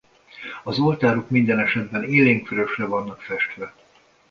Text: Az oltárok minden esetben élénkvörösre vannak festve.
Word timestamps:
Az 0.63 0.79
oltárok 0.79 1.29
minden 1.29 1.59
esetben 1.59 2.03
élénkvörösre 2.03 2.85
vannak 2.85 3.21
festve. 3.21 3.73